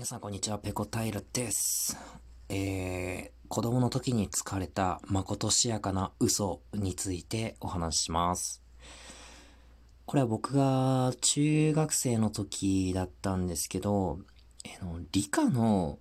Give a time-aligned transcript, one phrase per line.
[0.00, 1.94] 皆さんこんにちは、ペコタイルです。
[2.48, 8.62] えー、子供の時に疲れたまことしやかな嘘についてお話しします。
[10.06, 14.20] これは僕が中学生の時だったんですけど、
[14.64, 15.98] えの理科の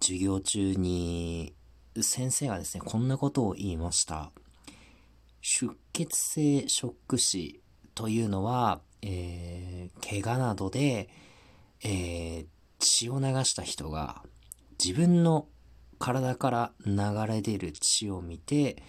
[0.00, 1.54] 授業中に
[2.00, 4.32] 先生がですね、こんなことを言いました。
[5.42, 7.60] 出血性ショック死
[7.94, 11.08] というのは、えー、怪我などで、
[11.82, 12.46] えー、
[12.78, 14.22] 血を流した人が
[14.82, 15.46] 自分の
[15.98, 16.94] 体から流
[17.26, 18.82] れ出る血を見て、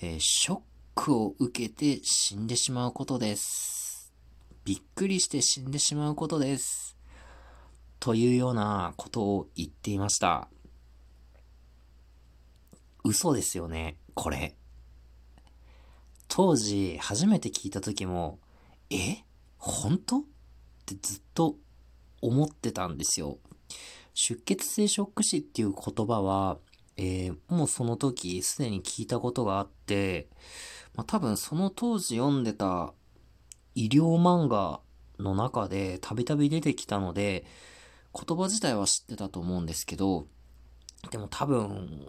[0.00, 0.60] えー、ショッ
[0.94, 4.12] クを受けて死んでしまうことです。
[4.64, 6.96] びっくりして死んでしまうことです。
[8.00, 10.48] というようなことを言っていました。
[13.04, 14.56] 嘘ですよね、これ。
[16.28, 18.38] 当時、初めて聞いた時も、
[18.88, 19.18] え？
[19.58, 20.18] 本当？
[20.18, 20.22] っ
[20.86, 21.56] てずっと
[22.26, 23.38] 思ってたんですよ。
[24.14, 26.58] 出血性ショック死っていう言葉は、
[26.96, 30.28] えー、もうその時すでに聞いたことがあって、
[30.94, 32.94] まあ、多分その当時読んでた
[33.74, 34.80] 医療漫画
[35.18, 37.44] の中でたびたび出てきたので、
[38.14, 40.26] 言葉自体は知ってたと思うんですけど、
[41.10, 42.06] でも多分、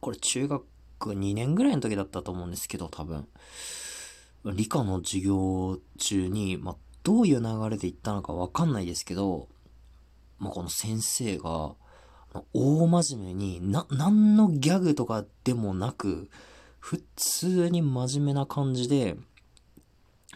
[0.00, 0.64] これ中学
[1.00, 3.28] 2年ぐらいの時だったと思うんですけど、多分。
[4.44, 9.48] 理科の授業中に、まあ、どういう流れで行ったのかわかんないですけど、
[10.38, 11.74] まあ、この先生が、
[12.52, 16.30] 大真面目に、な、何のギャグとかでもなく、
[16.78, 19.16] 普通に真面目な感じで、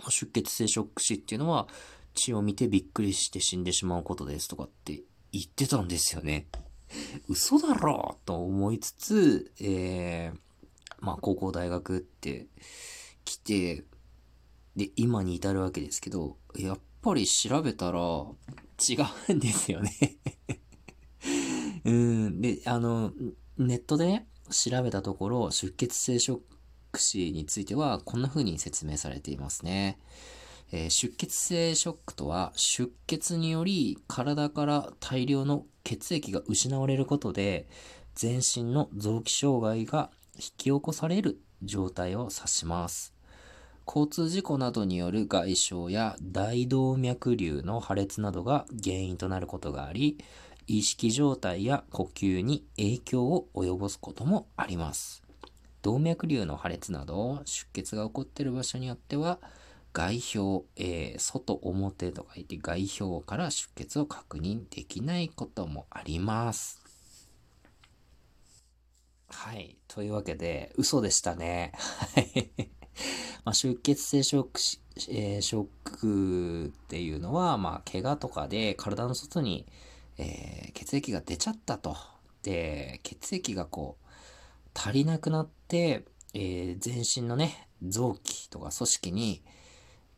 [0.08, 1.68] 出血性ショック死っていうのは、
[2.14, 6.46] 血を見てびっくりして死んでしまうことですとかって言ってたんですよね。
[7.28, 10.38] 嘘だろと思いつつ、えー、
[11.00, 12.46] まあ高校大学って
[13.24, 13.84] 来て、
[14.76, 18.96] で、今に至るわけですけど、やっぱり調べたら違
[19.28, 19.92] うんですよね
[21.84, 22.40] うん。
[22.40, 23.12] で、あの、
[23.58, 26.40] ネットでね、調べたところ、出血性ショッ
[26.92, 29.98] ク死については、こんな風に説明されていますね。
[30.72, 37.68] えー、出血性ショックとは、出血により体から大量の血液が失われることで、
[38.14, 43.13] 全身の臓器障害が引き起こされる状態を指します。
[43.86, 50.18] 交通事故などによる外傷や大動脈瘤の破裂などが原因となることがあり、
[50.66, 55.22] 意識状態や呼吸に影響を及ぼすこともあります。
[55.82, 59.38] 動脈瘤の破裂など出血が起こっている場所によっては、
[59.92, 66.82] 外表、えー、外表とか言って外表から出血を確認できないこともあります。
[69.28, 69.76] はい。
[69.86, 71.72] というわけで、嘘でしたね。
[71.76, 72.83] はい。
[73.44, 74.60] まあ、出血性ショック、
[75.10, 79.66] えー、ショックっていうのは、まあ、怪我とかで体の外に、
[80.18, 81.96] えー、血液が出ちゃったと。
[82.42, 84.04] で、血液がこう、
[84.74, 89.42] 足りなくなって、えー、全身のね、臓器とか組織に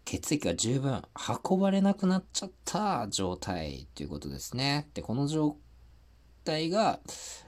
[0.04, 1.02] 血液が十分
[1.50, 4.88] 運ばれなくなっちゃった状態ということですね。
[4.94, 5.56] で、この状
[6.44, 7.00] 態が、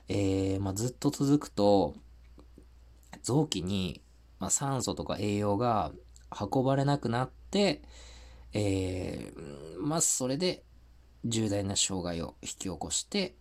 [0.09, 1.95] えー、まあ、ずっと続くと、
[3.23, 4.03] 臓器に、
[4.39, 5.93] まあ、酸素とか栄養が
[6.31, 7.83] 運ばれなくなって、
[8.53, 10.63] えー、まあ、それで
[11.25, 13.35] 重大な障害を引き起こして、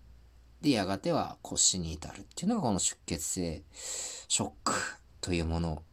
[0.62, 3.64] で、やがては骨死に至るっていうのがこの出血性
[4.28, 4.74] ショック
[5.22, 5.84] というもの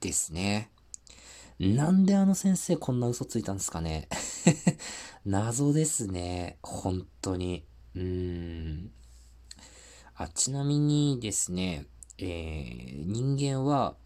[0.00, 0.70] ですね。
[1.58, 4.08] なんであの先生こんな嘘ついたんですかね
[5.24, 6.58] 謎ですね。
[6.62, 7.64] 本当に。
[7.94, 8.90] うーん。
[10.14, 11.86] あ、ちなみにですね、
[12.18, 13.96] えー、人間は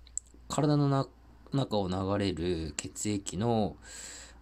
[0.49, 1.09] 体の
[1.53, 3.77] 中を流れる血液の、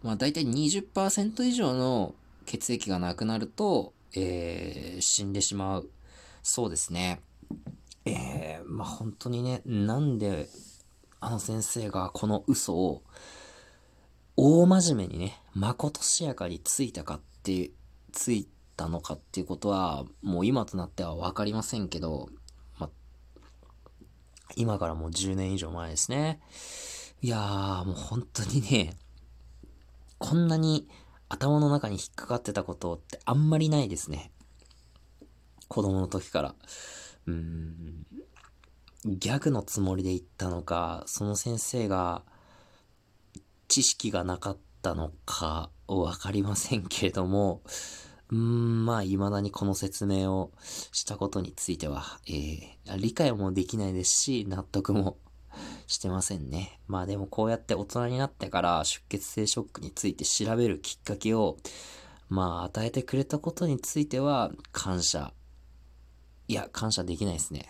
[0.02, 2.14] まあ大体20%以上の
[2.46, 5.90] 血液がなくなると、えー、死んでしまう。
[6.42, 7.20] そうですね。
[8.04, 10.48] えー、まあ本当にね、なんで
[11.20, 13.02] あの先生がこの嘘を
[14.36, 17.70] 大真面目にね、まことしやかについたかって、
[18.12, 22.28] ついたのかっていうことは、もう今となってはわかりませんけど、
[24.56, 26.40] 今からもう10年以上前ですね。
[27.22, 28.96] いやー、もう本当にね、
[30.18, 30.88] こんなに
[31.28, 34.30] 頭の中に引っかかってたことってあんまりないですね。
[35.68, 36.54] 子供の時から。
[37.26, 38.06] うーん。
[39.06, 42.22] ギャグのつもりで言ったのか、その先生が
[43.68, 47.62] 知識がなかったのかわかりませんけれども、
[48.30, 50.52] うーん、まあ、未だにこの説明を
[50.92, 55.18] したことについては、えー、理解もできないですし、納得も
[55.86, 56.80] してませんね。
[56.86, 61.56] まあでもこうやって大人になってから出血性ショックについて調べるきっかけを、
[62.28, 65.32] まあ、与えてくれたことについては、感謝。
[66.48, 67.68] いや、感謝できないですね。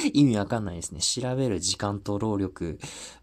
[0.12, 1.00] 意味わかんないですね。
[1.00, 2.78] 調べる時間と労力、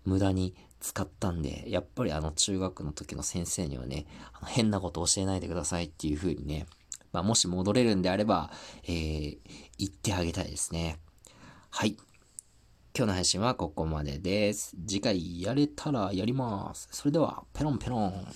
[0.06, 6.68] 無駄に使ったんで、やっぱりあの中学の時の先生にはね、あの変なこと教えないでくださいっていう風にね、
[7.12, 8.52] まあ、もし戻れるんであれば、
[8.84, 9.38] えー、
[9.78, 11.00] 言ってあげたいですね。
[11.70, 11.98] はい。
[12.96, 14.76] 今日の配信はここまでです。
[14.88, 16.90] 次回やれたらやります。
[16.92, 18.28] それでは、ペロンペロン。